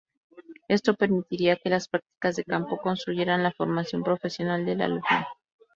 Esto 0.67 0.95
permitiría 0.95 1.57
que 1.57 1.69
las 1.69 1.87
prácticas 1.87 2.35
de 2.35 2.43
campo 2.43 2.79
constituyeran 2.81 3.43
la 3.43 3.51
formación 3.51 4.01
profesional 4.01 4.65
de 4.65 4.83
alumno. 4.83 5.27